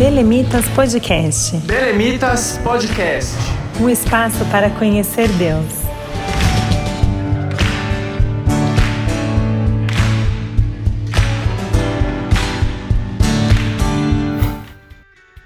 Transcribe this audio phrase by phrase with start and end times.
[0.00, 1.58] Belemitas Podcast.
[1.58, 3.36] Belemitas Podcast.
[3.78, 5.66] Um espaço para conhecer Deus.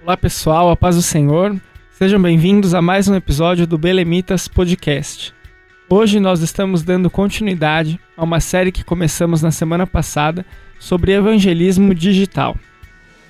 [0.00, 1.61] Olá pessoal, a paz do Senhor.
[1.91, 5.34] Sejam bem-vindos a mais um episódio do Belemitas Podcast.
[5.91, 10.46] Hoje nós estamos dando continuidade a uma série que começamos na semana passada
[10.79, 12.57] sobre evangelismo digital.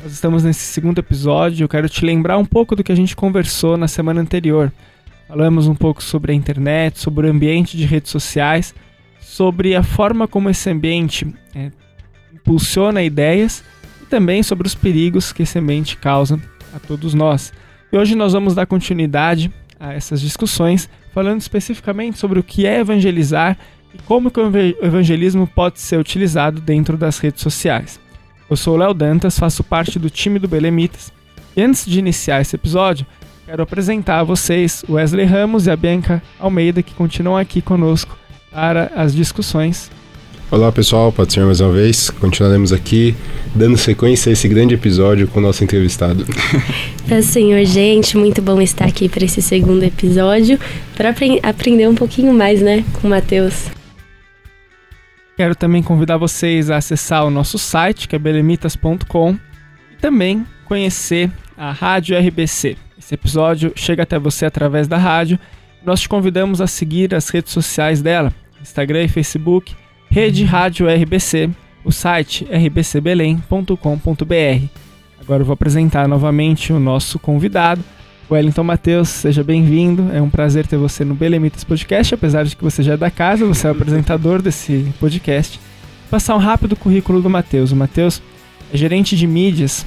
[0.05, 1.65] Nós estamos nesse segundo episódio.
[1.65, 4.71] Eu quero te lembrar um pouco do que a gente conversou na semana anterior.
[5.27, 8.75] Falamos um pouco sobre a internet, sobre o ambiente de redes sociais,
[9.19, 11.71] sobre a forma como esse ambiente é,
[12.35, 13.65] impulsiona ideias
[14.03, 16.39] e também sobre os perigos que esse ambiente causa
[16.75, 17.51] a todos nós.
[17.91, 19.51] E hoje nós vamos dar continuidade
[19.81, 23.57] a essas discussões, falando especificamente sobre o que é evangelizar
[23.95, 28.04] e como o evangelismo pode ser utilizado dentro das redes sociais.
[28.49, 31.13] Eu sou o Léo Dantas, faço parte do time do Belemitas,
[31.57, 33.07] e antes de iniciar esse episódio,
[33.47, 38.17] quero apresentar a vocês o Wesley Ramos e a Bianca Almeida, que continuam aqui conosco
[38.51, 39.91] para as discussões
[40.55, 42.11] Olá pessoal, pode ser mais uma vez.
[42.11, 43.13] Continuaremos aqui
[43.55, 46.25] dando sequência a esse grande episódio com o nosso entrevistado.
[47.11, 50.57] É, senhor, gente, muito bom estar aqui para esse segundo episódio,
[50.97, 53.65] para apre aprender um pouquinho mais, né, com o Matheus.
[55.37, 59.37] Quero também convidar vocês a acessar o nosso site, que é belemitas.com,
[59.93, 62.77] e também conhecer a Rádio RBC.
[62.97, 65.39] Esse episódio chega até você através da rádio.
[65.85, 68.33] Nós te convidamos a seguir as redes sociais dela,
[68.63, 69.75] Instagram e Facebook,
[70.09, 71.51] Rede Rádio RBC,
[71.85, 74.67] o site rbcbelém.com.br.
[75.21, 77.83] Agora eu vou apresentar novamente o nosso convidado,
[78.31, 80.11] Wellington Matheus, seja bem-vindo.
[80.13, 83.11] É um prazer ter você no Belemitas Podcast, apesar de que você já é da
[83.11, 85.59] casa, você é o apresentador desse podcast.
[85.59, 87.71] Vou passar um rápido currículo do Matheus.
[87.71, 88.23] O Matheus
[88.73, 89.85] é gerente de mídias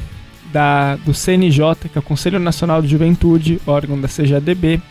[0.51, 4.81] da, do CNJ, que é o Conselho Nacional de Juventude, órgão da CJDB.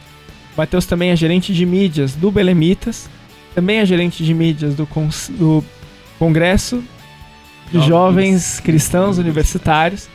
[0.55, 3.09] O Matheus também é gerente de mídias do Belemitas,
[3.55, 5.65] também é gerente de mídias do, Cons do
[6.19, 6.83] Congresso
[7.71, 10.09] de Jovens, Jovens Cristãos Universitários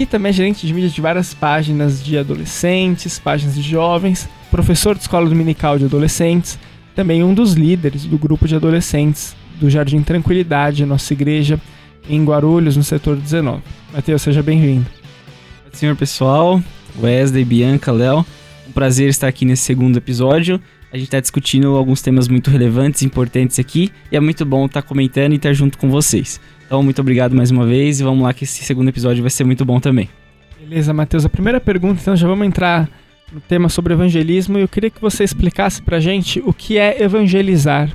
[0.00, 4.94] e também é gerente de mídias de várias páginas de adolescentes, páginas de jovens, professor
[4.94, 6.58] de escola dominical de adolescentes,
[6.96, 11.60] também um dos líderes do grupo de adolescentes do Jardim Tranquilidade, nossa igreja
[12.08, 13.62] em Guarulhos, no setor 19.
[13.92, 14.86] Matheus, seja bem-vindo.
[15.70, 16.62] Senhor pessoal,
[16.98, 18.24] Wesley, Bianca, Léo,
[18.66, 20.58] um prazer estar aqui nesse segundo episódio
[20.92, 24.82] a gente está discutindo alguns temas muito relevantes, importantes aqui, e é muito bom estar
[24.82, 26.40] tá comentando e estar junto com vocês.
[26.70, 29.42] Então, muito obrigado mais uma vez e vamos lá que esse segundo episódio vai ser
[29.42, 30.08] muito bom também.
[30.60, 31.24] Beleza, Matheus.
[31.24, 32.88] A primeira pergunta, então, já vamos entrar
[33.32, 37.02] no tema sobre evangelismo e eu queria que você explicasse pra gente o que é
[37.02, 37.90] evangelizar.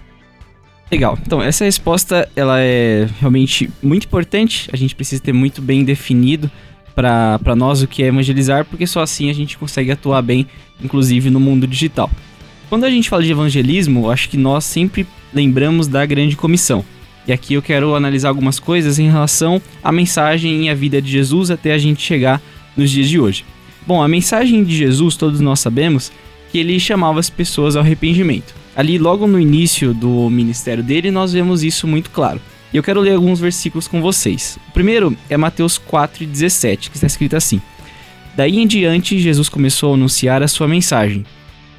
[0.91, 1.17] Legal.
[1.25, 4.69] Então, essa resposta ela é realmente muito importante.
[4.73, 6.51] A gente precisa ter muito bem definido
[6.93, 10.45] para nós o que é evangelizar, porque só assim a gente consegue atuar bem,
[10.83, 12.11] inclusive no mundo digital.
[12.67, 16.83] Quando a gente fala de evangelismo, acho que nós sempre lembramos da grande comissão.
[17.27, 21.11] E aqui eu quero analisar algumas coisas em relação à mensagem e à vida de
[21.11, 22.41] Jesus até a gente chegar
[22.77, 23.45] nos dias de hoje.
[23.85, 26.11] Bom, a mensagem de Jesus, todos nós sabemos
[26.51, 28.53] que ele chamava as pessoas ao arrependimento.
[28.75, 32.41] Ali, logo no início do ministério dele, nós vemos isso muito claro.
[32.73, 34.57] E eu quero ler alguns versículos com vocês.
[34.67, 37.61] O primeiro é Mateus 4,17, que está escrito assim:
[38.35, 41.25] Daí em diante, Jesus começou a anunciar a sua mensagem.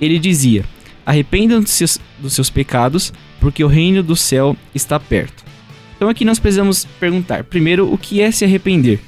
[0.01, 0.65] Ele dizia:
[1.07, 5.45] Arrependam dos seus, dos seus pecados, porque o reino do céu está perto.
[5.97, 9.01] Então aqui nós precisamos perguntar, primeiro, o que é se arrepender?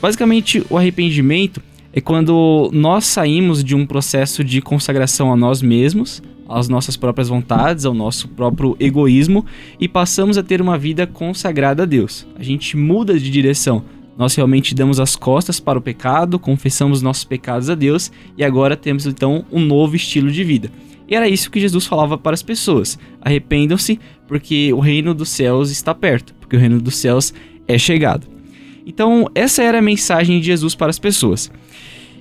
[0.00, 1.60] Basicamente, o arrependimento
[1.92, 7.28] é quando nós saímos de um processo de consagração a nós mesmos, às nossas próprias
[7.28, 9.44] vontades, ao nosso próprio egoísmo
[9.78, 12.26] e passamos a ter uma vida consagrada a Deus.
[12.36, 13.84] A gente muda de direção.
[14.16, 18.76] Nós realmente damos as costas para o pecado, confessamos nossos pecados a Deus e agora
[18.76, 20.70] temos então um novo estilo de vida.
[21.08, 25.70] E era isso que Jesus falava para as pessoas: arrependam-se, porque o reino dos céus
[25.70, 27.32] está perto, porque o reino dos céus
[27.66, 28.26] é chegado.
[28.86, 31.50] Então, essa era a mensagem de Jesus para as pessoas.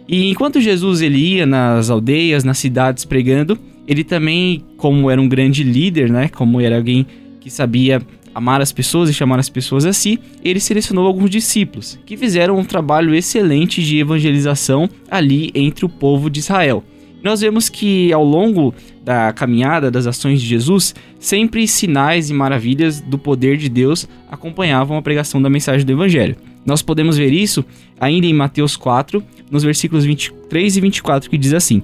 [0.07, 5.27] E enquanto Jesus ele ia nas aldeias, nas cidades pregando, ele também, como era um
[5.27, 7.06] grande líder, né, como era alguém
[7.39, 8.01] que sabia
[8.33, 12.57] amar as pessoas e chamar as pessoas a si, ele selecionou alguns discípulos que fizeram
[12.57, 16.83] um trabalho excelente de evangelização ali entre o povo de Israel.
[17.23, 18.73] Nós vemos que ao longo
[19.03, 24.97] da caminhada das ações de Jesus, sempre sinais e maravilhas do poder de Deus acompanhavam
[24.97, 26.35] a pregação da mensagem do Evangelho.
[26.65, 27.63] Nós podemos ver isso
[27.99, 31.81] ainda em Mateus 4, nos versículos 23 e 24, que diz assim: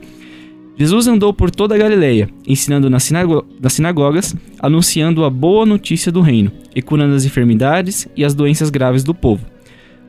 [0.77, 3.09] Jesus andou por toda a Galileia, ensinando nas,
[3.62, 8.69] nas sinagogas, anunciando a boa notícia do reino e curando as enfermidades e as doenças
[8.69, 9.45] graves do povo.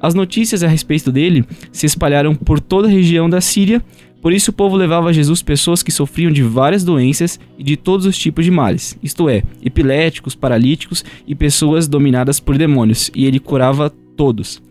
[0.01, 3.83] As notícias a respeito dele se espalharam por toda a região da Síria,
[4.25, 7.77] por isso o povo levava a Jesus pessoas que sofriam de várias doenças e de
[7.77, 13.27] todos os tipos de males, isto é, epiléticos, paralíticos e pessoas dominadas por demônios, e
[13.27, 14.63] ele curava todos.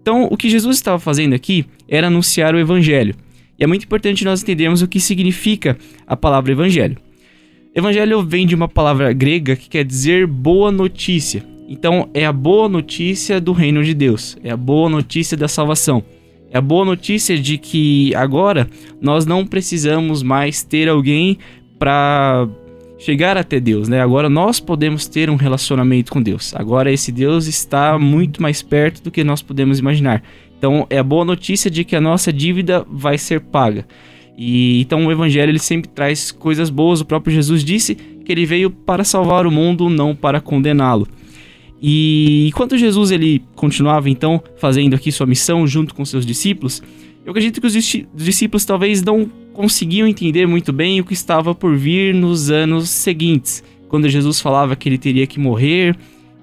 [0.00, 3.14] Então, o que Jesus estava fazendo aqui era anunciar o evangelho.
[3.58, 5.76] E é muito importante nós entendermos o que significa
[6.06, 6.96] a palavra evangelho.
[7.74, 11.44] Evangelho vem de uma palavra grega que quer dizer boa notícia.
[11.68, 16.02] Então, é a boa notícia do reino de Deus, é a boa notícia da salvação.
[16.54, 18.70] É a boa notícia de que agora
[19.00, 21.36] nós não precisamos mais ter alguém
[21.80, 22.48] para
[22.96, 24.00] chegar até Deus, né?
[24.00, 26.54] Agora nós podemos ter um relacionamento com Deus.
[26.54, 30.22] Agora esse Deus está muito mais perto do que nós podemos imaginar.
[30.56, 33.84] Então é a boa notícia de que a nossa dívida vai ser paga.
[34.38, 37.00] E então o evangelho ele sempre traz coisas boas.
[37.00, 41.08] O próprio Jesus disse que ele veio para salvar o mundo, não para condená-lo.
[41.80, 46.82] E enquanto Jesus ele continuava então fazendo aqui sua missão junto com seus discípulos,
[47.24, 47.72] eu acredito que os
[48.14, 53.62] discípulos talvez não conseguiam entender muito bem o que estava por vir nos anos seguintes,
[53.88, 55.96] quando Jesus falava que ele teria que morrer,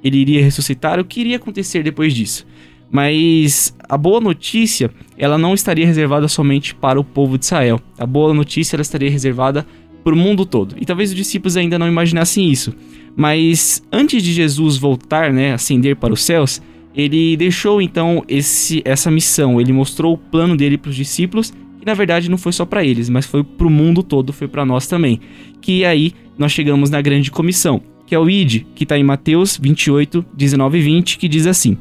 [0.03, 2.47] ele iria ressuscitar, o que iria acontecer depois disso.
[2.89, 7.79] Mas a boa notícia, ela não estaria reservada somente para o povo de Israel.
[7.97, 9.65] A boa notícia ela estaria reservada
[10.03, 10.75] para o mundo todo.
[10.79, 12.73] E talvez os discípulos ainda não imaginassem isso.
[13.15, 16.61] Mas antes de Jesus voltar, né, ascender para os céus,
[16.95, 19.59] ele deixou então esse, essa missão.
[19.59, 22.83] Ele mostrou o plano dele para os discípulos, que na verdade não foi só para
[22.83, 25.19] eles, mas foi para o mundo todo, foi para nós também.
[25.61, 29.57] Que aí nós chegamos na grande comissão, que é o ID, que está em Mateus
[29.61, 31.77] 28, 19 e 20, que diz assim: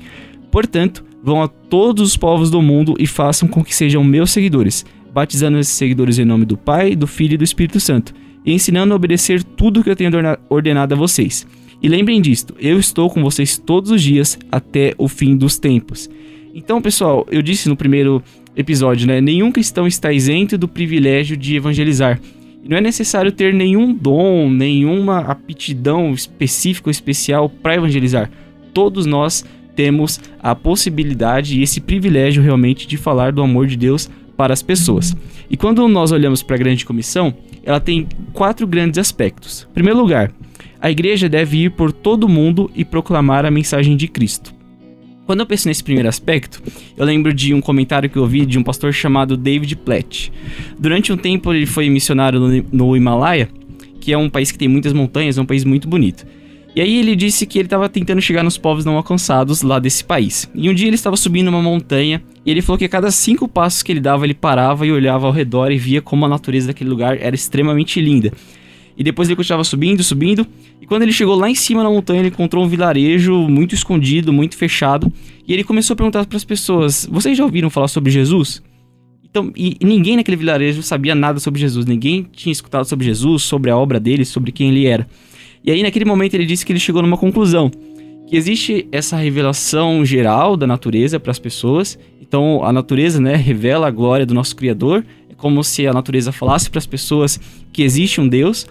[0.51, 4.85] Portanto, vão a todos os povos do mundo e façam com que sejam meus seguidores,
[5.13, 8.15] batizando esses seguidores em nome do Pai, do Filho e do Espírito Santo,
[8.45, 10.11] e ensinando a obedecer tudo que eu tenho
[10.49, 11.47] ordenado a vocês.
[11.83, 16.11] E lembrem disto, eu estou com vocês todos os dias até o fim dos tempos.
[16.55, 18.23] Então, pessoal, eu disse no primeiro
[18.57, 19.21] episódio, né?
[19.21, 22.21] Nenhum cristão está isento do privilégio de evangelizar.
[22.69, 28.31] Não é necessário ter nenhum dom, nenhuma aptidão específica ou especial para evangelizar.
[28.75, 29.45] Todos nós
[29.75, 34.63] temos a possibilidade e esse privilégio realmente de falar do amor de Deus para as
[34.63, 35.17] pessoas.
[35.51, 39.67] E quando nós olhamos para a grande comissão, ela tem quatro grandes aspectos.
[39.69, 40.33] Em primeiro lugar,
[40.81, 44.55] a igreja deve ir por todo o mundo e proclamar a mensagem de Cristo.
[45.27, 46.63] Quando eu penso nesse primeiro aspecto,
[46.97, 50.33] eu lembro de um comentário que eu ouvi de um pastor chamado David Platt.
[50.79, 53.49] Durante um tempo ele foi missionário no, Himalaia,
[54.01, 56.27] que é um país que tem muitas montanhas, é um país muito bonito.
[56.75, 60.05] E aí ele disse que ele estava tentando chegar nos povos não alcançados lá desse
[60.05, 60.49] país.
[60.55, 63.49] E um dia ele estava subindo uma montanha e ele falou que a cada cinco
[63.49, 66.69] passos que ele dava ele parava e olhava ao redor e via como a natureza
[66.69, 68.33] daquele lugar era extremamente linda.
[68.97, 70.47] E depois ele continuava subindo, subindo.
[70.81, 74.33] E quando ele chegou lá em cima na montanha, ele encontrou um vilarejo muito escondido,
[74.33, 75.13] muito fechado.
[75.49, 78.63] E ele começou a perguntar para as pessoas: Vocês já ouviram falar sobre Jesus?
[79.25, 81.87] Então, e, e, ninguém naquele vilarejo sabia nada sobre Jesus.
[81.87, 85.07] Ninguém tinha escutado sobre Jesus, sobre a obra dele, sobre quem ele era.
[85.65, 87.71] E aí, naquele momento, ele disse que ele chegou numa conclusão:
[88.27, 91.99] que existe essa revelação geral da natureza para as pessoas.
[92.21, 95.05] Então, a natureza, né, revela a glória do nosso Criador.
[95.29, 97.41] É como se a natureza falasse para as pessoas
[97.73, 98.67] que existe um Deus.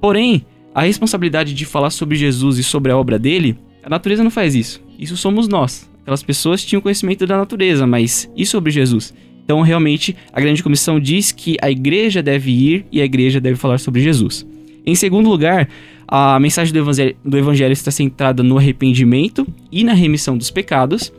[0.00, 0.44] Porém,
[0.74, 4.54] a responsabilidade de falar sobre Jesus e sobre a obra dele, a natureza não faz
[4.54, 4.82] isso.
[4.98, 5.88] Isso somos nós.
[6.02, 9.14] Aquelas pessoas tinham conhecimento da natureza, mas e sobre Jesus?
[9.44, 13.56] Então, realmente, a grande comissão diz que a igreja deve ir e a igreja deve
[13.56, 14.44] falar sobre Jesus.
[14.84, 15.68] Em segundo lugar,
[16.08, 21.12] a mensagem do evangelho, do evangelho está centrada no arrependimento e na remissão dos pecados.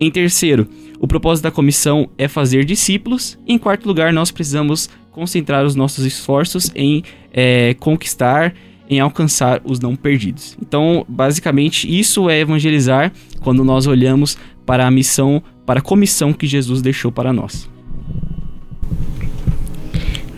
[0.00, 0.68] Em terceiro,
[1.00, 3.38] o propósito da comissão é fazer discípulos.
[3.46, 8.54] Em quarto lugar, nós precisamos concentrar os nossos esforços em é, conquistar,
[8.88, 10.56] em alcançar os não perdidos.
[10.60, 16.46] Então, basicamente, isso é evangelizar quando nós olhamos para a missão, para a comissão que
[16.46, 17.68] Jesus deixou para nós.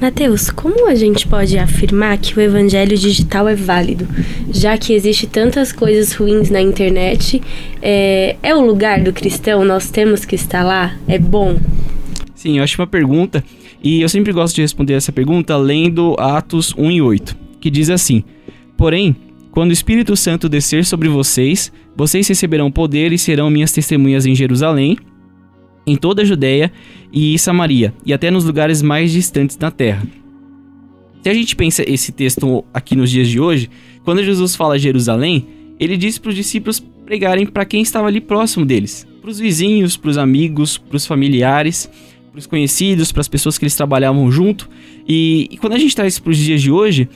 [0.00, 4.08] Mateus, como a gente pode afirmar que o evangelho digital é válido,
[4.50, 7.42] já que existe tantas coisas ruins na internet?
[7.82, 9.62] É, é o lugar do cristão?
[9.62, 10.96] Nós temos que estar lá?
[11.06, 11.58] É bom?
[12.34, 13.44] Sim, eu acho uma pergunta
[13.84, 17.90] e eu sempre gosto de responder essa pergunta lendo Atos 1 e 8, que diz
[17.90, 18.24] assim:
[18.78, 19.14] Porém,
[19.50, 24.34] quando o Espírito Santo descer sobre vocês, vocês receberão poder e serão minhas testemunhas em
[24.34, 24.96] Jerusalém,
[25.86, 26.72] em toda a Judéia
[27.12, 30.06] e Samaria, e até nos lugares mais distantes da terra.
[31.22, 33.68] Se a gente pensa esse texto aqui nos dias de hoje,
[34.04, 35.46] quando Jesus fala Jerusalém,
[35.78, 39.96] ele diz para os discípulos pregarem para quem estava ali próximo deles, para os vizinhos,
[39.96, 41.90] para os amigos, para os familiares,
[42.30, 44.68] para os conhecidos, para as pessoas que eles trabalhavam junto.
[45.06, 47.08] E, e quando a gente traz para os dias de hoje,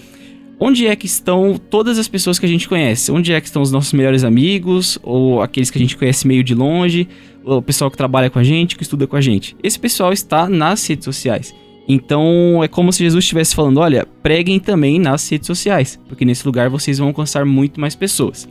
[0.58, 3.10] onde é que estão todas as pessoas que a gente conhece?
[3.12, 6.42] Onde é que estão os nossos melhores amigos ou aqueles que a gente conhece meio
[6.42, 7.08] de longe?
[7.44, 9.56] O pessoal que trabalha com a gente, que estuda com a gente.
[9.62, 11.54] Esse pessoal está nas redes sociais.
[11.86, 16.46] Então é como se Jesus estivesse falando: olha, preguem também nas redes sociais, porque nesse
[16.46, 18.48] lugar vocês vão alcançar muito mais pessoas.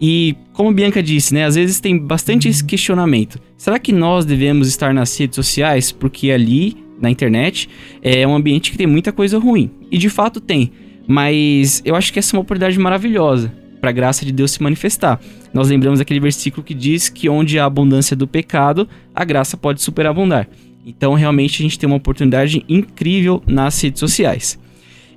[0.00, 3.40] E como Bianca disse, né, às vezes tem bastante esse questionamento.
[3.56, 7.68] Será que nós devemos estar nas redes sociais porque ali na internet
[8.02, 9.70] é um ambiente que tem muita coisa ruim?
[9.90, 10.70] E de fato tem.
[11.06, 14.62] Mas eu acho que essa é uma oportunidade maravilhosa para a graça de Deus se
[14.62, 15.20] manifestar.
[15.52, 19.82] Nós lembramos aquele versículo que diz que onde há abundância do pecado, a graça pode
[19.82, 20.48] superabundar.
[20.84, 24.58] Então, realmente, a gente tem uma oportunidade incrível nas redes sociais.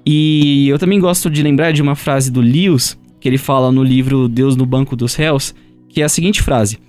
[0.06, 3.84] E eu também gosto de lembrar de uma frase do Lewis, que ele fala no
[3.84, 5.54] livro Deus no Banco dos Réus,
[5.88, 6.80] que é a seguinte frase: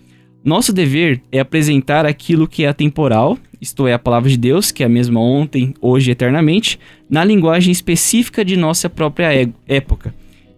[0.45, 4.83] Nosso dever é apresentar aquilo que é atemporal, isto é, a palavra de Deus, que
[4.83, 10.13] é a mesma ontem, hoje e eternamente, na linguagem específica de nossa própria época.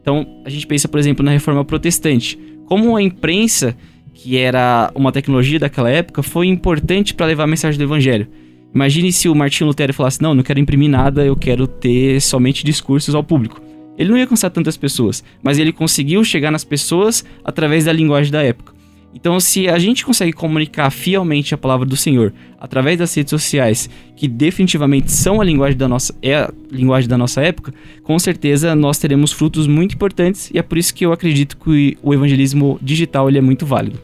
[0.04, 2.38] Então, a gente pensa, por exemplo, na reforma protestante.
[2.66, 3.75] Como a imprensa,
[4.12, 8.28] que era uma tecnologia daquela época, foi importante para levar a mensagem do evangelho.
[8.75, 12.62] Imagine se o Martinho Lutero falasse: Não, não quero imprimir nada, eu quero ter somente
[12.66, 13.62] discursos ao público.
[13.96, 18.30] Ele não ia alcançar tantas pessoas, mas ele conseguiu chegar nas pessoas através da linguagem
[18.30, 18.74] da época.
[19.14, 23.88] Então, se a gente consegue comunicar fielmente a palavra do Senhor através das redes sociais,
[24.16, 28.75] que definitivamente são a linguagem da nossa é a linguagem da nossa época, com certeza
[28.75, 32.78] nós teremos frutos muito importantes e é por isso que eu acredito que o evangelismo
[32.83, 33.99] digital ele é muito válido.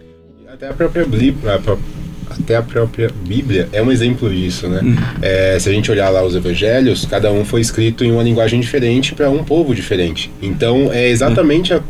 [0.53, 1.61] Até a própria Bíblia,
[2.31, 4.81] até a própria Bíblia é um exemplo disso, né?
[4.83, 4.97] Uhum.
[5.21, 8.61] É, se a gente olhar lá os evangelhos, cada um foi escrito em uma linguagem
[8.61, 10.31] diferente para um povo diferente.
[10.41, 11.81] Então é exatamente a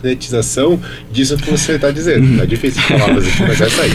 [0.00, 0.80] concretização
[1.12, 2.38] disso que você está dizendo.
[2.38, 3.90] Tá difícil falar, mas aqui, mas é sair.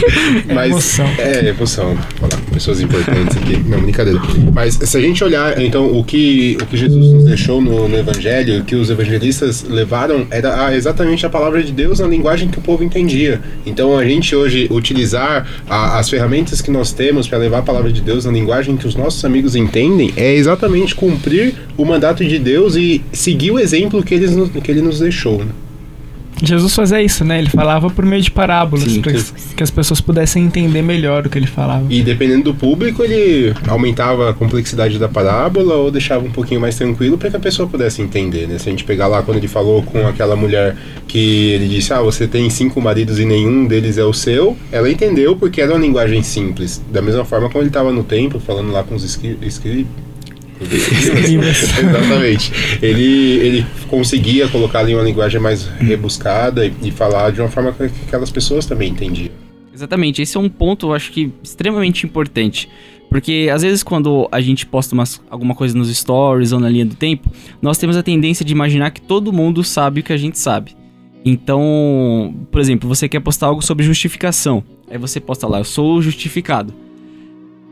[0.56, 1.06] Mas, emoção.
[1.18, 1.98] É, emoção.
[2.20, 3.58] Falar com pessoas importantes aqui.
[3.68, 4.20] Não, brincadeira.
[4.54, 7.98] Mas se a gente olhar, então, o que, o que Jesus nos deixou no, no
[7.98, 12.60] Evangelho, que os evangelistas levaram, era a, exatamente a palavra de Deus na linguagem que
[12.60, 13.42] o povo entendia.
[13.66, 17.92] Então, a gente hoje utilizar a, as ferramentas que nós temos para levar a palavra
[17.92, 22.40] de Deus na linguagem que os nossos amigos entendem é exatamente cumprir o mandato de
[22.40, 24.32] Deus e seguir o exemplo que, eles,
[24.64, 25.40] que ele nos deixou.
[25.40, 25.52] Né?
[26.42, 27.40] Jesus fazia isso, né?
[27.40, 29.14] Ele falava por meio de parábolas, para
[29.56, 31.86] que as pessoas pudessem entender melhor o que ele falava.
[31.90, 36.76] E dependendo do público, ele aumentava a complexidade da parábola ou deixava um pouquinho mais
[36.76, 38.58] tranquilo para que a pessoa pudesse entender, né?
[38.58, 40.76] Se a gente pegar lá quando ele falou com aquela mulher
[41.08, 44.90] que ele disse: "Ah, você tem cinco maridos e nenhum deles é o seu", ela
[44.90, 46.82] entendeu porque era uma linguagem simples.
[46.92, 49.60] Da mesma forma como ele estava no templo falando lá com os escribas
[50.62, 52.52] Exatamente.
[52.82, 57.72] Ele, ele conseguia colocar ali uma linguagem mais rebuscada e, e, falar de uma forma
[57.74, 59.32] que aquelas pessoas também entendiam.
[59.74, 60.22] Exatamente.
[60.22, 62.70] Esse é um ponto, eu acho que, extremamente importante.
[63.10, 66.86] Porque às vezes quando a gente posta umas, alguma coisa nos stories ou na linha
[66.86, 67.32] do tempo,
[67.62, 70.76] nós temos a tendência de imaginar que todo mundo sabe o que a gente sabe.
[71.24, 74.64] Então, por exemplo, você quer postar algo sobre justificação.
[74.90, 76.74] Aí você posta lá, eu sou justificado.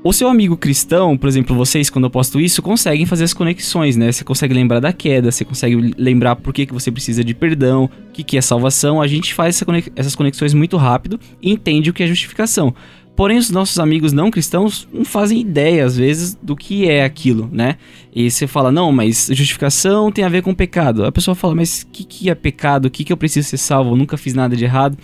[0.06, 3.96] O seu amigo cristão, por exemplo, vocês, quando eu posto isso, conseguem fazer as conexões,
[3.96, 4.12] né?
[4.12, 7.86] Você consegue lembrar da queda, você consegue lembrar por que, que você precisa de perdão,
[7.86, 9.02] o que, que é salvação.
[9.02, 12.76] A gente faz essa conex essas conexões muito rápido e entende o que é justificação.
[13.16, 17.48] Porém, os nossos amigos não cristãos não fazem ideia, às vezes, do que é aquilo,
[17.50, 17.78] né?
[18.14, 21.06] E você fala, não, mas justificação tem a ver com pecado.
[21.06, 22.88] A pessoa fala, mas o que, que é pecado?
[22.88, 23.92] O que, que eu preciso ser salvo?
[23.92, 24.98] Eu nunca fiz nada de errado.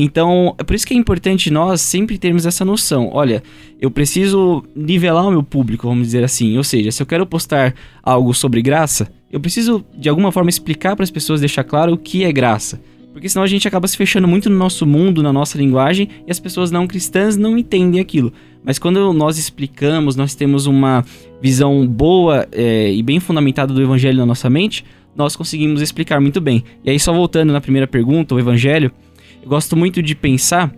[0.00, 3.10] Então, é por isso que é importante nós sempre termos essa noção.
[3.12, 3.42] Olha,
[3.80, 6.56] eu preciso nivelar o meu público, vamos dizer assim.
[6.56, 10.94] Ou seja, se eu quero postar algo sobre graça, eu preciso de alguma forma explicar
[10.94, 12.80] para as pessoas, deixar claro o que é graça.
[13.12, 16.30] Porque senão a gente acaba se fechando muito no nosso mundo, na nossa linguagem, e
[16.30, 18.32] as pessoas não cristãs não entendem aquilo.
[18.62, 21.04] Mas quando nós explicamos, nós temos uma
[21.42, 24.84] visão boa é, e bem fundamentada do evangelho na nossa mente,
[25.16, 26.62] nós conseguimos explicar muito bem.
[26.84, 28.92] E aí, só voltando na primeira pergunta, o evangelho,
[29.48, 30.72] gosto muito de pensar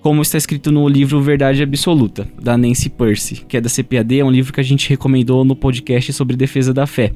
[0.00, 4.24] como está escrito no livro Verdade Absoluta, da Nancy Percy, que é da CPAD, é
[4.24, 7.12] um livro que a gente recomendou no podcast sobre defesa da fé.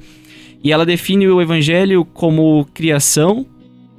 [0.62, 3.46] E ela define o evangelho como criação,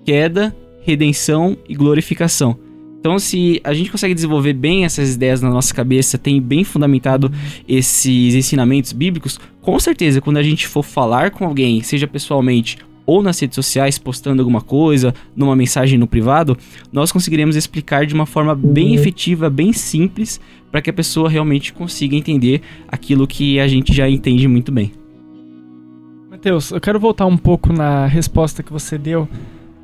[0.06, 2.58] queda, redenção e glorificação.
[3.00, 7.32] Então, se a gente consegue desenvolver bem essas ideias na nossa cabeça, tem bem fundamentado
[7.68, 13.22] esses ensinamentos bíblicos, com certeza, quando a gente for falar com alguém, seja pessoalmente ou
[13.22, 16.58] nas redes sociais postando alguma coisa, numa mensagem no privado,
[16.92, 20.40] nós conseguiremos explicar de uma forma bem efetiva, bem simples,
[20.72, 24.92] para que a pessoa realmente consiga entender aquilo que a gente já entende muito bem.
[26.30, 29.28] Matheus, eu quero voltar um pouco na resposta que você deu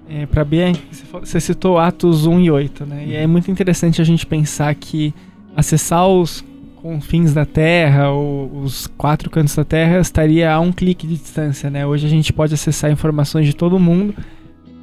[0.10, 0.74] é, para Bien.
[1.20, 3.06] Você citou Atos 1 e 8, né?
[3.08, 5.14] E é muito interessante a gente pensar que
[5.56, 6.44] acessar os
[6.88, 11.70] confins da Terra, ou os quatro cantos da Terra, estaria a um clique de distância,
[11.70, 11.86] né?
[11.86, 14.16] Hoje a gente pode acessar informações de todo mundo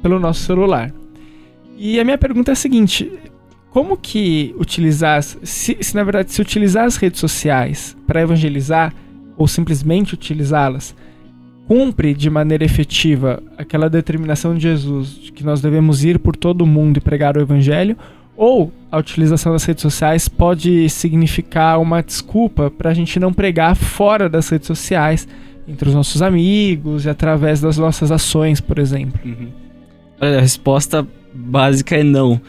[0.03, 0.93] pelo nosso celular.
[1.75, 3.11] E a minha pergunta é a seguinte:
[3.71, 8.93] como que utilizar, se, se na verdade se utilizar as redes sociais para evangelizar
[9.35, 10.95] ou simplesmente utilizá-las,
[11.67, 16.61] cumpre de maneira efetiva aquela determinação de Jesus de que nós devemos ir por todo
[16.61, 17.97] o mundo e pregar o evangelho,
[18.37, 23.75] ou a utilização das redes sociais pode significar uma desculpa para a gente não pregar
[23.75, 25.27] fora das redes sociais,
[25.67, 29.19] entre os nossos amigos e através das nossas ações, por exemplo.
[29.25, 29.49] Uhum.
[30.21, 32.39] Olha, a resposta básica é não.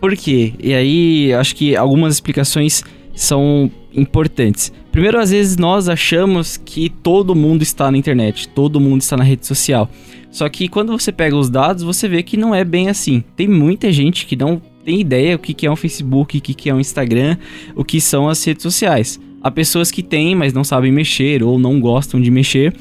[0.00, 0.52] Por quê?
[0.58, 2.82] E aí, acho que algumas explicações
[3.14, 4.72] são importantes.
[4.90, 9.22] Primeiro, às vezes nós achamos que todo mundo está na internet, todo mundo está na
[9.22, 9.88] rede social.
[10.28, 13.22] Só que quando você pega os dados, você vê que não é bem assim.
[13.36, 16.74] Tem muita gente que não tem ideia o que é um Facebook, o que é
[16.74, 17.36] um Instagram,
[17.76, 19.20] o que são as redes sociais.
[19.42, 22.74] Há pessoas que têm, mas não sabem mexer ou não gostam de mexer.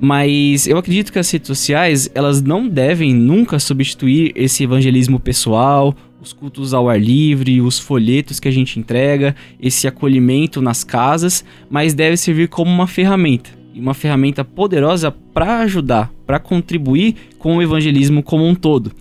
[0.00, 5.92] Mas eu acredito que as redes sociais, elas não devem nunca substituir esse evangelismo pessoal,
[6.22, 11.44] os cultos ao ar livre, os folhetos que a gente entrega, esse acolhimento nas casas,
[11.68, 17.56] mas deve servir como uma ferramenta, e uma ferramenta poderosa para ajudar, para contribuir com
[17.56, 18.92] o evangelismo como um todo.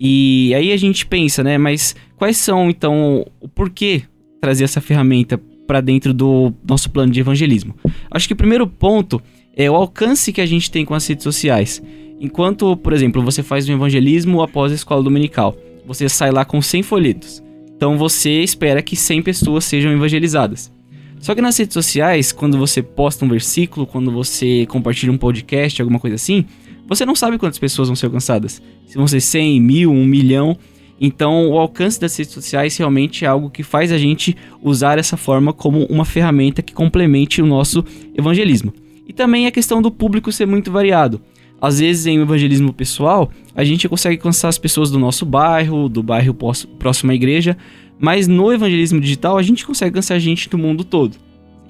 [0.00, 4.02] E aí a gente pensa, né, mas quais são então o porquê
[4.40, 7.76] trazer essa ferramenta para dentro do nosso plano de evangelismo?
[8.10, 9.20] Acho que o primeiro ponto
[9.54, 11.82] é o alcance que a gente tem com as redes sociais.
[12.18, 15.54] Enquanto, por exemplo, você faz um evangelismo após a escola dominical,
[15.86, 17.42] você sai lá com 100 folhetos.
[17.76, 20.72] Então você espera que 100 pessoas sejam evangelizadas.
[21.18, 25.80] Só que nas redes sociais, quando você posta um versículo, quando você compartilha um podcast,
[25.80, 26.46] alguma coisa assim,
[26.90, 28.60] você não sabe quantas pessoas vão ser alcançadas.
[28.84, 30.58] Se vão ser 100, mil, um milhão.
[31.00, 35.16] Então, o alcance das redes sociais realmente é algo que faz a gente usar essa
[35.16, 38.74] forma como uma ferramenta que complemente o nosso evangelismo.
[39.06, 41.20] E também a questão do público ser muito variado.
[41.60, 46.02] Às vezes, em evangelismo pessoal, a gente consegue alcançar as pessoas do nosso bairro, do
[46.02, 46.34] bairro
[46.78, 47.56] próximo à igreja,
[48.00, 51.16] mas no evangelismo digital a gente consegue alcançar gente do mundo todo,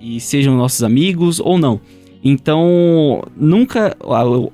[0.01, 1.81] e sejam nossos amigos ou não.
[2.23, 3.97] Então, nunca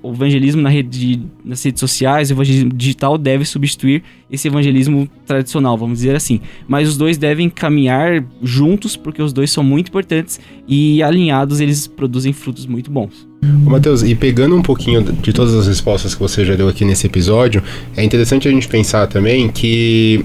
[0.03, 5.77] o evangelismo na rede, nas redes sociais, o evangelismo digital deve substituir esse evangelismo tradicional,
[5.77, 6.41] vamos dizer assim.
[6.69, 11.87] Mas os dois devem caminhar juntos, porque os dois são muito importantes e alinhados eles
[11.89, 13.27] produzem frutos muito bons.
[13.65, 17.07] Matheus, e pegando um pouquinho de todas as respostas que você já deu aqui nesse
[17.07, 17.63] episódio,
[17.97, 20.25] é interessante a gente pensar também que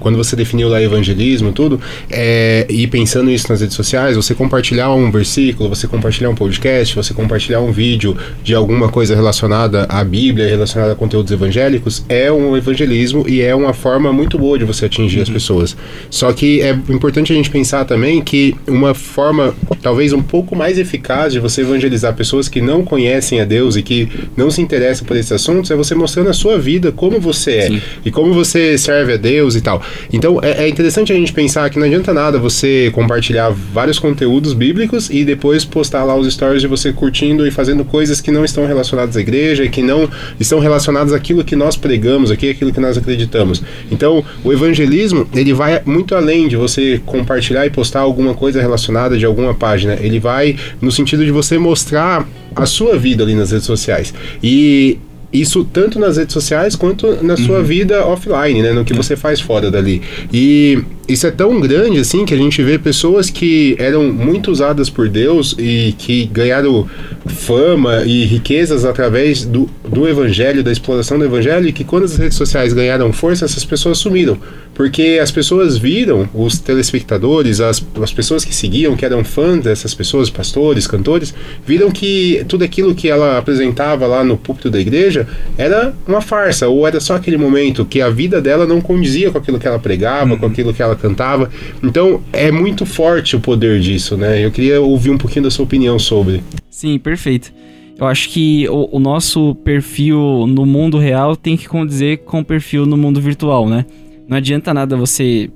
[0.00, 4.92] quando você definiu lá evangelismo, tudo, é, e pensando isso nas redes sociais, você compartilhar
[4.92, 10.02] um versículo, você compartilhar um podcast, você compartilhar um vídeo de alguma coisa relacionada à
[10.04, 14.64] Bíblia, relacionada a conteúdos evangélicos, é um evangelismo e é uma forma muito boa de
[14.64, 15.22] você atingir uhum.
[15.22, 15.76] as pessoas.
[16.10, 20.78] Só que é importante a gente pensar também que uma forma talvez um pouco mais
[20.78, 25.06] eficaz de você evangelizar pessoas que não conhecem a Deus e que não se interessam
[25.06, 27.82] por esses assuntos é você mostrando a sua vida, como você é Sim.
[28.04, 29.75] e como você serve a Deus e tal.
[30.12, 34.52] Então é, é, interessante a gente pensar que não adianta nada você compartilhar vários conteúdos
[34.52, 38.44] bíblicos e depois postar lá os stories de você curtindo e fazendo coisas que não
[38.44, 40.08] estão relacionadas à igreja e que não
[40.38, 43.62] estão relacionadas àquilo que nós pregamos aqui, aquilo que nós acreditamos.
[43.90, 49.16] Então o evangelismo ele vai muito além de você compartilhar e postar alguma coisa relacionada
[49.16, 49.96] de alguma página.
[50.00, 54.14] Ele vai no sentido de você mostrar a sua vida ali nas redes sociais.
[54.42, 54.98] E
[55.32, 57.64] isso tanto nas redes sociais quanto na sua uhum.
[57.64, 58.72] vida offline, né?
[58.72, 60.02] No que você faz fora dali.
[60.32, 64.90] E isso é tão grande assim que a gente vê pessoas que eram muito usadas
[64.90, 66.88] por Deus e que ganharam
[67.26, 72.16] fama e riquezas através do, do evangelho, da exploração do evangelho, e que quando as
[72.16, 74.38] redes sociais ganharam força, essas pessoas sumiram.
[74.74, 79.94] Porque as pessoas viram, os telespectadores, as, as pessoas que seguiam, que eram fãs dessas
[79.94, 81.34] pessoas, pastores, cantores,
[81.66, 86.68] viram que tudo aquilo que ela apresentava lá no púlpito da igreja era uma farsa,
[86.68, 89.78] ou era só aquele momento que a vida dela não condizia com aquilo que ela
[89.78, 90.38] pregava, uhum.
[90.38, 91.50] com aquilo que ela cantava.
[91.82, 94.44] Então é muito forte o poder disso, né?
[94.44, 96.42] Eu queria ouvir um pouquinho da sua opinião sobre.
[96.70, 97.52] Sim, perfeito.
[97.98, 102.44] Eu acho que o, o nosso perfil no mundo real tem que condizer com o
[102.44, 103.86] perfil no mundo virtual, né?
[104.28, 105.50] Não adianta nada você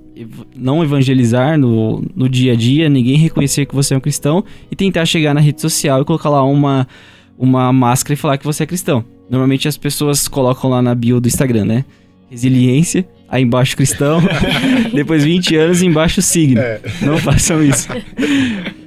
[0.57, 4.77] não evangelizar no, no dia a dia, ninguém reconhecer que você é um cristão e
[4.77, 6.87] tentar chegar na rede social e colocar lá uma,
[7.39, 9.05] uma máscara e falar que você é cristão.
[9.29, 11.85] Normalmente as pessoas colocam lá na bio do Instagram, né?
[12.31, 14.21] Resiliência, aí embaixo cristão,
[14.93, 16.61] depois 20 anos embaixo signo.
[16.61, 16.81] É.
[17.01, 17.89] Não façam isso.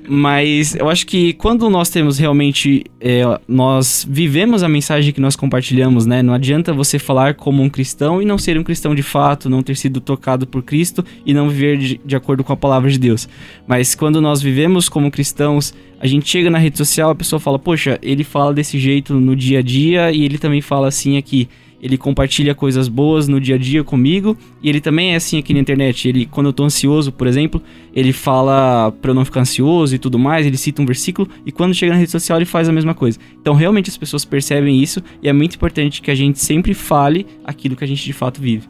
[0.07, 2.83] Mas eu acho que quando nós temos realmente.
[2.99, 6.21] É, nós vivemos a mensagem que nós compartilhamos, né?
[6.21, 9.63] Não adianta você falar como um cristão e não ser um cristão de fato, não
[9.63, 12.99] ter sido tocado por Cristo e não viver de, de acordo com a palavra de
[12.99, 13.27] Deus.
[13.67, 17.57] Mas quando nós vivemos como cristãos, a gente chega na rede social, a pessoa fala,
[17.57, 21.47] poxa, ele fala desse jeito no dia a dia e ele também fala assim aqui
[21.83, 25.53] ele compartilha coisas boas no dia a dia comigo, e ele também é assim aqui
[25.53, 26.07] na internet.
[26.07, 27.61] Ele, quando eu tô ansioso, por exemplo,
[27.93, 31.51] ele fala pra eu não ficar ansioso e tudo mais, ele cita um versículo, e
[31.51, 33.19] quando chega na rede social ele faz a mesma coisa.
[33.41, 37.27] Então realmente as pessoas percebem isso, e é muito importante que a gente sempre fale
[37.43, 38.63] aquilo que a gente de fato vive.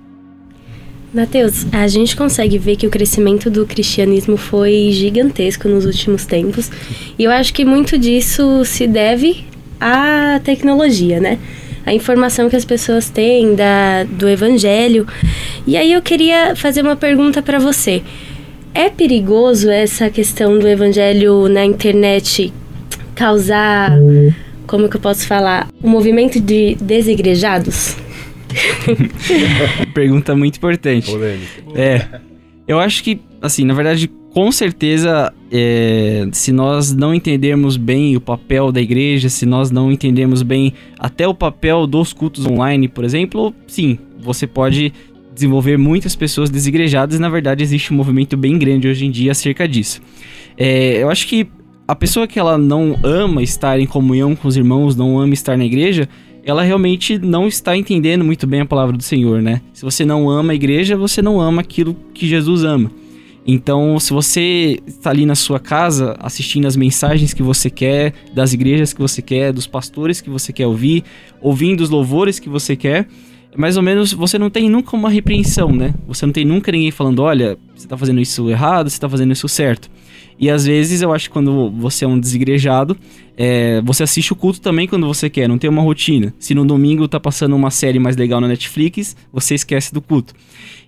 [1.13, 6.71] Mateus, a gente consegue ver que o crescimento do cristianismo foi gigantesco nos últimos tempos.
[7.19, 9.45] E eu acho que muito disso se deve
[9.80, 11.38] à tecnologia, né?
[11.85, 15.05] A informação que as pessoas têm da, do evangelho.
[15.67, 18.01] E aí eu queria fazer uma pergunta para você.
[18.73, 22.51] É perigoso essa questão do evangelho na internet
[23.13, 23.91] causar,
[24.65, 27.95] como que eu posso falar, um movimento de desigrejados?
[29.93, 31.11] Pergunta muito importante.
[31.11, 31.63] Polêmica.
[31.75, 32.07] É.
[32.67, 38.21] Eu acho que, assim, na verdade, com certeza, é, se nós não entendermos bem o
[38.21, 43.03] papel da igreja, se nós não entendermos bem até o papel dos cultos online, por
[43.03, 44.93] exemplo, sim, você pode
[45.36, 49.34] desenvolver muitas pessoas desigrejadas e, na verdade, existe um movimento bem grande hoje em dia
[49.34, 50.01] acerca disso.
[50.58, 51.45] É, eu acho que
[51.86, 55.58] a pessoa que ela não ama estar em comunhão com os irmãos, não ama estar
[55.58, 56.08] na igreja,
[56.45, 59.62] ela realmente não está entendendo muito bem a palavra do Senhor, né?
[59.73, 62.89] Se você não ama a igreja, você não ama aquilo que Jesus ama.
[63.45, 68.53] Então, se você está ali na sua casa assistindo as mensagens que você quer, das
[68.53, 71.03] igrejas que você quer, dos pastores que você quer ouvir,
[71.41, 73.08] ouvindo os louvores que você quer,
[73.56, 75.93] mais ou menos você não tem nunca uma repreensão, né?
[76.08, 79.34] Você não tem nunca ninguém falando, olha, você está fazendo isso errado, você está fazendo
[79.34, 79.89] isso certo.
[80.39, 82.97] E às vezes eu acho que quando você é um desigrejado,
[83.36, 86.33] é, você assiste o culto também quando você quer, não tem uma rotina.
[86.38, 90.33] Se no domingo tá passando uma série mais legal na Netflix, você esquece do culto.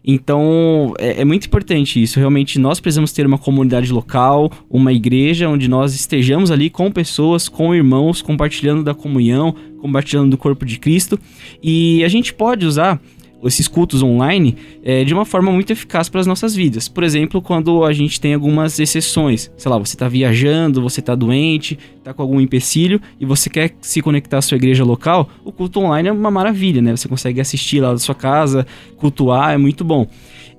[0.07, 2.19] Então é, é muito importante isso.
[2.19, 7.49] Realmente nós precisamos ter uma comunidade local, uma igreja onde nós estejamos ali com pessoas,
[7.49, 11.19] com irmãos, compartilhando da comunhão, compartilhando do corpo de Cristo.
[11.61, 13.01] E a gente pode usar
[13.47, 16.87] esses cultos online é, de uma forma muito eficaz para as nossas vidas.
[16.87, 21.15] Por exemplo, quando a gente tem algumas exceções, sei lá, você está viajando, você está
[21.15, 25.51] doente, está com algum empecilho e você quer se conectar à sua igreja local, o
[25.51, 26.95] culto online é uma maravilha, né?
[26.95, 28.65] Você consegue assistir lá da sua casa,
[28.97, 30.07] cultuar, é muito bom.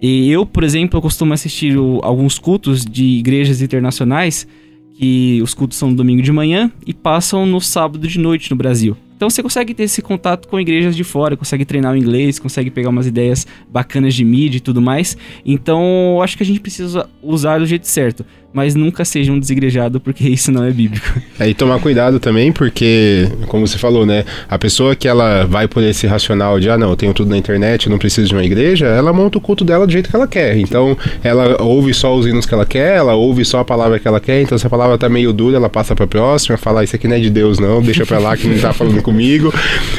[0.01, 4.46] E eu, por exemplo, eu costumo assistir o, alguns cultos de igrejas internacionais
[4.94, 8.57] que os cultos são no domingo de manhã e passam no sábado de noite no
[8.57, 8.96] Brasil.
[9.17, 12.71] Então você consegue ter esse contato com igrejas de fora, consegue treinar o inglês, consegue
[12.71, 15.17] pegar umas ideias bacanas de mídia e tudo mais.
[15.45, 20.01] Então acho que a gente precisa usar do jeito certo, mas nunca seja um desigrejado,
[20.01, 21.21] porque isso não é bíblico.
[21.39, 24.25] É, e tomar cuidado também, porque, como você falou, né?
[24.49, 27.37] A pessoa que ela vai por esse racional de, ah, não, eu tenho tudo na
[27.37, 30.17] internet, eu não preciso de uma igreja, ela monta o culto dela do jeito que
[30.17, 30.57] ela quer.
[30.57, 34.09] Então, ela ouve só os hinos que ela quer, ela ouve só a palavra que
[34.09, 36.97] ela quer, então se a palavra tá meio dura, ela passa pra próxima, fala, isso
[36.97, 39.53] aqui não é de Deus, não, deixa pra lá que não tá falando comigo,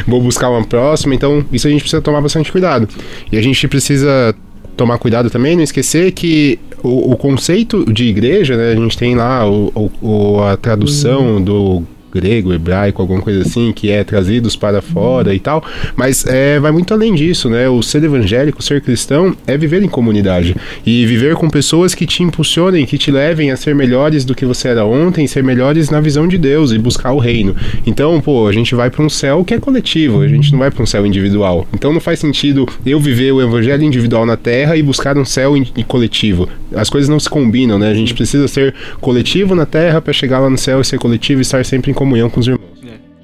[0.08, 1.14] vou buscar uma próxima.
[1.14, 2.88] Então, isso a gente precisa tomar bastante cuidado.
[3.32, 4.36] E a gente precisa
[4.78, 9.16] tomar cuidado também, não esquecer que o, o conceito de igreja, né, a gente tem
[9.16, 14.82] lá o, o, a tradução do grego, hebraico, alguma coisa assim, que é trazidos para
[14.82, 15.64] fora e tal,
[15.96, 17.68] mas é, vai muito além disso, né?
[17.70, 22.24] O ser evangélico, ser cristão, é viver em comunidade e viver com pessoas que te
[22.24, 26.00] impulsionem, que te levem a ser melhores do que você era ontem, ser melhores na
[26.00, 27.56] visão de Deus e buscar o reino.
[27.86, 30.72] Então, pô, a gente vai para um céu que é coletivo, a gente não vai
[30.72, 31.68] para um céu individual.
[31.74, 35.54] Então não faz sentido eu viver o evangelho individual na terra e buscar um céu
[35.88, 36.48] coletivo.
[36.76, 37.90] As coisas não se combinam, né?
[37.90, 41.40] A gente precisa ser coletivo na terra para chegar lá no céu e ser coletivo
[41.40, 42.78] e estar sempre em comunhão com os irmãos.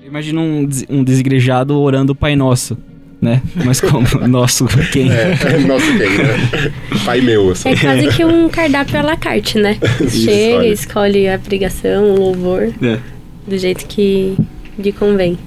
[0.05, 2.77] Imagina um, des- um desigrejado orando o Pai Nosso,
[3.21, 3.41] né?
[3.65, 5.11] Mas como nosso quem?
[5.11, 6.71] É, nosso quem, né?
[7.05, 7.69] Pai meu, assim.
[7.69, 9.77] É quase que um cardápio à la carte, né?
[10.09, 10.67] Chega, olha.
[10.67, 12.99] escolhe a pregação, o louvor, É,
[13.47, 14.35] do jeito que
[14.77, 15.37] lhe convém.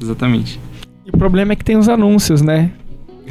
[0.00, 0.58] exatamente.
[1.06, 2.70] E o problema é que tem os anúncios, né?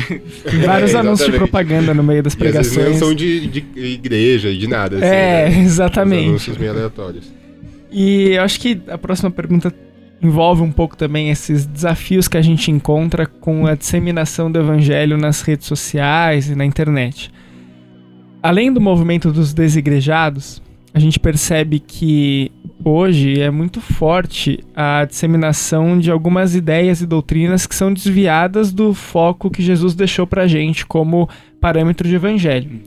[0.07, 2.99] Tem vários É, anúncios de propaganda no meio das E às vezes não pregações.
[2.99, 4.97] são de, de igreja, de nada.
[4.97, 5.59] Assim, É, né?
[5.59, 6.27] Os exatamente.
[6.29, 7.31] anúncios meio aleatórios.
[7.91, 9.73] E eu acho que a próxima pergunta
[10.21, 15.17] envolve um pouco também esses desafios que a gente encontra com a disseminação do evangelho
[15.17, 17.31] nas redes sociais e na internet.
[18.41, 20.61] Além do movimento dos desigrejados,
[20.93, 22.51] a gente percebe que
[22.83, 28.93] hoje é muito forte a disseminação de algumas ideias e doutrinas que são desviadas do
[28.93, 32.81] foco que Jesus deixou pra gente como parâmetro de evangelho.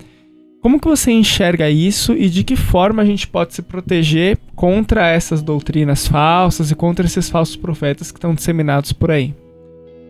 [0.64, 5.06] Como que você enxerga isso e de que forma a gente pode se proteger contra
[5.10, 9.34] essas doutrinas falsas e contra esses falsos profetas que estão disseminados por aí?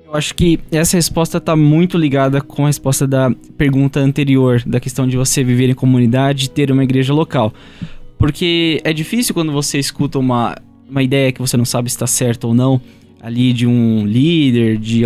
[0.06, 4.78] Eu acho que essa resposta está muito ligada com a resposta da pergunta anterior, da
[4.78, 7.52] questão de você viver em comunidade e ter uma igreja local.
[8.16, 10.54] Porque é difícil quando você escuta uma,
[10.88, 12.80] uma ideia que você não sabe se está certa ou não,
[13.20, 15.02] ali de um líder, de,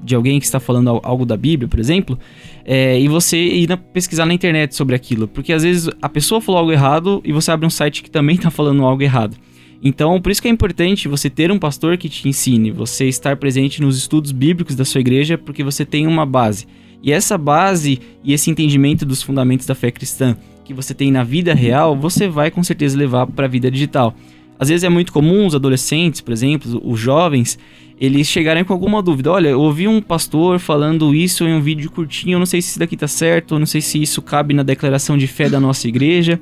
[0.00, 2.16] de alguém que está falando algo da Bíblia, por exemplo,
[2.64, 5.26] é, e você ir pesquisar na internet sobre aquilo.
[5.28, 8.36] Porque às vezes a pessoa falou algo errado e você abre um site que também
[8.36, 9.36] está falando algo errado.
[9.84, 13.36] Então, por isso que é importante você ter um pastor que te ensine, você estar
[13.36, 16.66] presente nos estudos bíblicos da sua igreja, porque você tem uma base.
[17.02, 21.24] E essa base e esse entendimento dos fundamentos da fé cristã que você tem na
[21.24, 24.14] vida real, você vai com certeza levar para a vida digital.
[24.56, 27.58] Às vezes é muito comum os adolescentes, por exemplo, os jovens,
[28.02, 29.30] eles chegarem com alguma dúvida.
[29.30, 32.70] Olha, eu ouvi um pastor falando isso em um vídeo curtinho, eu não sei se
[32.70, 35.60] isso daqui tá certo, eu não sei se isso cabe na declaração de fé da
[35.60, 36.40] nossa igreja.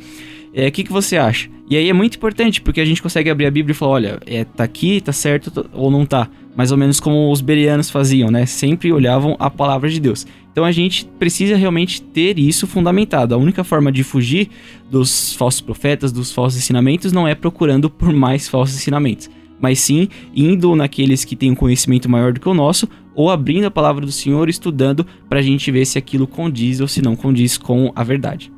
[0.55, 1.51] É, o que, que você acha?
[1.69, 4.21] E aí é muito importante, porque a gente consegue abrir a Bíblia e falar, olha,
[4.27, 6.31] é, tá aqui, tá certo ou não tá.
[6.57, 8.47] Mais ou menos como os berianos faziam, né?
[8.47, 10.27] Sempre olhavam a palavra de Deus.
[10.51, 13.35] Então a gente precisa realmente ter isso fundamentado.
[13.35, 14.49] A única forma de fugir
[14.91, 20.09] dos falsos profetas, dos falsos ensinamentos, não é procurando por mais falsos ensinamentos, mas sim
[20.35, 24.05] indo naqueles que têm um conhecimento maior do que o nosso, ou abrindo a palavra
[24.05, 27.93] do Senhor, estudando para a gente ver se aquilo condiz ou se não condiz com
[27.95, 28.51] a verdade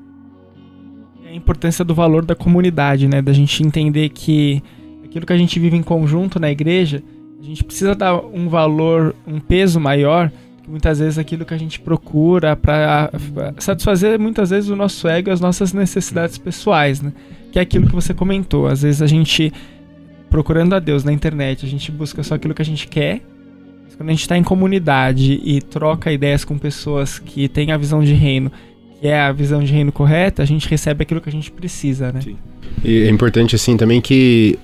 [1.33, 3.23] a importância do valor da comunidade, né?
[3.23, 4.63] Da gente entender que
[5.03, 7.03] aquilo que a gente vive em conjunto na igreja,
[7.41, 10.31] a gente precisa dar um valor, um peso maior
[10.63, 13.11] que muitas vezes aquilo que a gente procura para
[13.59, 17.13] satisfazer muitas vezes o nosso ego e as nossas necessidades pessoais, né?
[17.51, 18.67] Que é aquilo que você comentou.
[18.67, 19.53] Às vezes a gente
[20.33, 23.21] procurando a Deus na internet, a gente busca só aquilo que a gente quer.
[23.85, 27.77] Mas quando a gente está em comunidade e troca ideias com pessoas que têm a
[27.77, 28.51] visão de reino
[28.99, 32.13] que é a visão de reino correta, a gente recebe aquilo que a gente precisa,
[32.13, 32.21] né?
[32.21, 32.37] Sim.
[32.85, 34.57] E é importante, assim, também que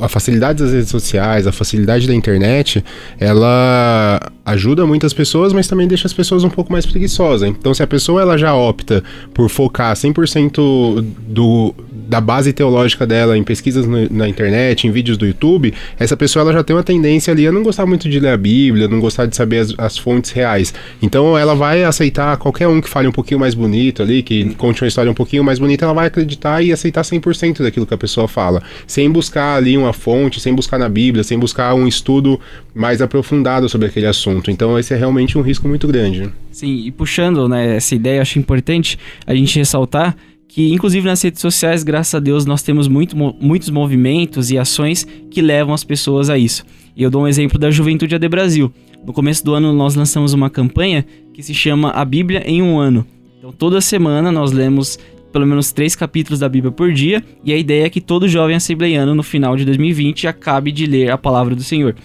[0.00, 2.82] a facilidade das redes sociais, a facilidade da internet,
[3.18, 7.48] ela ajuda muitas pessoas, mas também deixa as pessoas um pouco mais preguiçosas.
[7.48, 11.74] Então, se a pessoa ela já opta por focar 100% do,
[12.08, 16.42] da base teológica dela em pesquisas no, na internet, em vídeos do YouTube, essa pessoa
[16.42, 19.00] ela já tem uma tendência ali a não gostar muito de ler a Bíblia, não
[19.00, 20.74] gostar de saber as, as fontes reais.
[21.02, 24.82] Então, ela vai aceitar qualquer um que fale um pouquinho mais bonito ali, que conte
[24.82, 27.98] uma história um pouquinho mais bonita, ela vai acreditar e aceitar 100% daquilo que a
[27.98, 32.40] pessoa fala, sem buscar ali uma fonte, sem buscar na Bíblia, sem buscar um estudo
[32.74, 34.50] mais aprofundado sobre aquele assunto.
[34.50, 36.30] Então esse é realmente um risco muito grande.
[36.50, 40.16] Sim, e puxando né, essa ideia, acho importante a gente ressaltar
[40.54, 45.04] que, inclusive nas redes sociais, graças a Deus, nós temos muito, muitos movimentos e ações
[45.28, 46.64] que levam as pessoas a isso.
[46.96, 48.72] E eu dou um exemplo da Juventude AD Brasil.
[49.04, 52.78] No começo do ano, nós lançamos uma campanha que se chama A Bíblia em um
[52.78, 53.04] Ano.
[53.36, 54.96] Então, toda semana nós lemos
[55.32, 58.54] pelo menos três capítulos da Bíblia por dia, e a ideia é que todo jovem
[58.54, 61.96] assembleiano no final de 2020 acabe de ler a palavra do Senhor.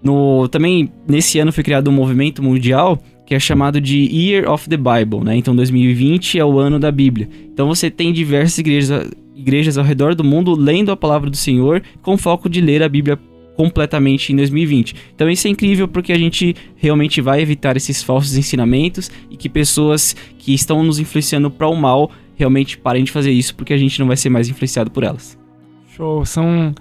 [0.00, 4.68] No, também nesse ano foi criado um movimento mundial que é chamado de Year of
[4.68, 5.36] the Bible, né?
[5.36, 7.28] Então 2020 é o ano da Bíblia.
[7.44, 11.80] Então você tem diversas igrejas, igrejas ao redor do mundo lendo a palavra do Senhor
[12.02, 13.16] com foco de ler a Bíblia
[13.56, 14.96] completamente em 2020.
[15.14, 19.48] Então isso é incrível porque a gente realmente vai evitar esses falsos ensinamentos e que
[19.48, 23.78] pessoas que estão nos influenciando para o mal realmente parem de fazer isso, porque a
[23.78, 25.38] gente não vai ser mais influenciado por elas.
[25.94, 26.74] Show, são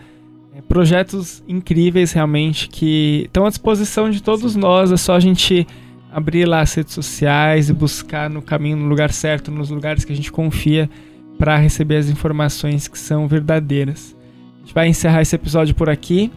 [0.55, 4.59] é, projetos incríveis realmente que estão à disposição de todos Sim.
[4.59, 5.67] nós, é só a gente
[6.11, 10.11] abrir lá as redes sociais e buscar no caminho, no lugar certo, nos lugares que
[10.11, 10.89] a gente confia
[11.37, 14.15] para receber as informações que são verdadeiras.
[14.57, 16.31] A gente vai encerrar esse episódio por aqui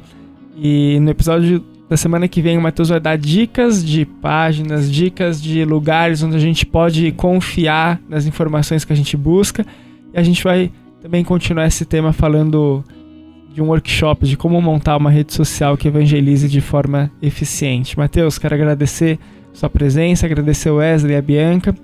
[0.56, 5.42] e no episódio da semana que vem o Matheus vai dar dicas de páginas, dicas
[5.42, 9.66] de lugares onde a gente pode confiar nas informações que a gente busca.
[10.14, 10.70] E a gente vai
[11.02, 12.85] também continuar esse tema falando
[13.52, 17.98] de um workshop de como montar uma rede social que evangelize de forma eficiente.
[17.98, 19.18] Matheus, quero agradecer
[19.53, 21.75] sua presença, agradecer o Wesley e a Bianca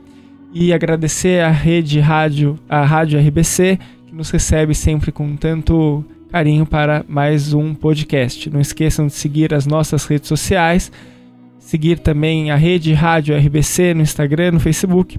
[0.52, 6.66] e agradecer a rede rádio, a Rádio RBC, que nos recebe sempre com tanto carinho
[6.66, 8.50] para mais um podcast.
[8.50, 10.90] Não esqueçam de seguir as nossas redes sociais,
[11.58, 15.18] seguir também a rede Rádio RBC no Instagram, no Facebook.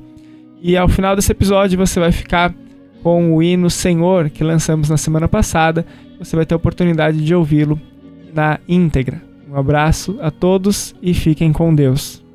[0.61, 2.53] E ao final desse episódio você vai ficar
[3.01, 5.85] com o hino Senhor que lançamos na semana passada.
[6.17, 7.79] Você vai ter a oportunidade de ouvi-lo
[8.33, 9.21] na íntegra.
[9.49, 12.28] Um abraço a todos e fiquem com Deus.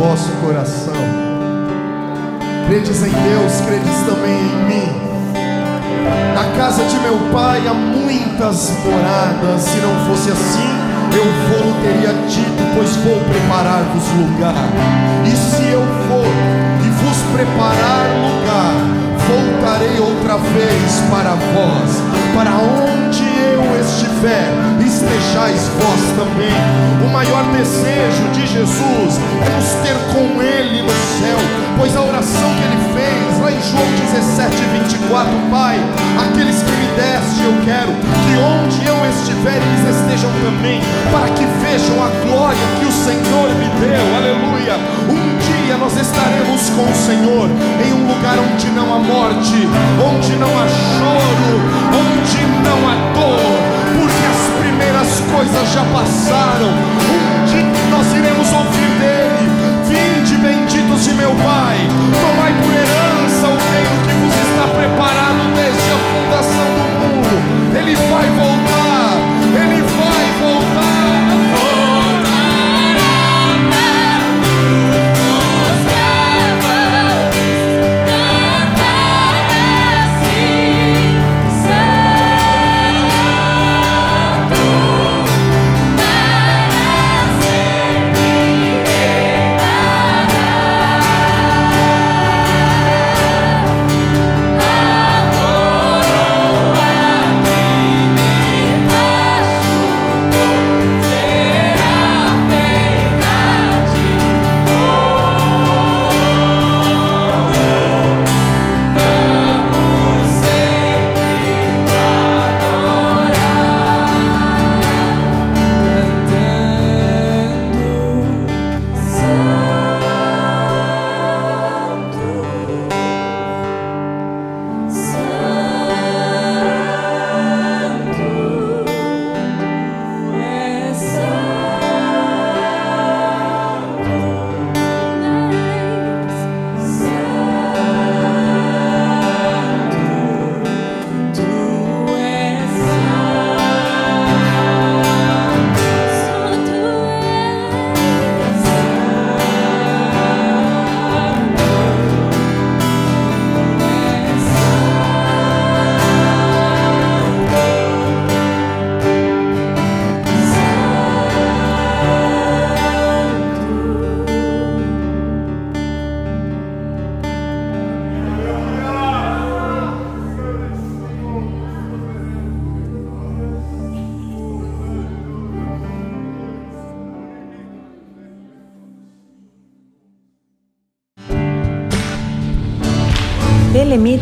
[0.00, 0.94] Vosso coração.
[2.66, 4.88] Credes em Deus, credes também em mim.
[6.34, 10.72] Na casa de meu pai há muitas moradas, se não fosse assim,
[11.12, 14.54] eu vou teria dito, pois vou preparar-vos lugar.
[15.26, 16.32] E se eu for
[16.82, 18.72] e vos preparar lugar,
[19.28, 22.02] voltarei outra vez para vós,
[22.34, 24.48] para onde eu estiver,
[24.84, 26.52] estejais vós também.
[27.04, 31.38] O maior desejo de Jesus é nos ter com Ele no céu,
[31.78, 34.56] pois a oração que Ele fez lá em João 17,
[34.90, 35.78] 24, Pai,
[36.20, 41.44] aqueles que me deste eu quero que onde eu estiver eles estejam também, para que
[41.62, 44.76] vejam a glória que o Senhor me deu, aleluia.
[45.08, 47.48] Um dia nós estaremos com o Senhor
[47.84, 49.68] em um lugar onde não há morte,
[50.02, 51.54] onde não há choro,
[51.94, 53.58] onde não há dor,
[53.94, 56.70] porque as primeiras coisas já passaram.
[56.70, 59.50] Um dia nós iremos ouvir dele:
[59.86, 61.78] Vinde, benditos de meu Pai,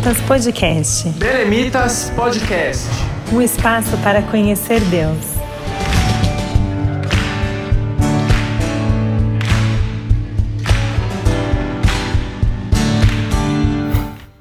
[0.08, 1.08] Belemitas Podcast.
[1.18, 2.88] Belemitas Podcast.
[3.30, 5.37] Um espaço para conhecer Deus.